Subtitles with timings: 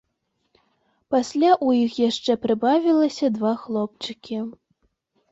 [1.15, 4.41] Пасля ў іх яшчэ прыбавілася два хлопчыкі.